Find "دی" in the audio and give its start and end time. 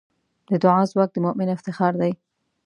2.01-2.11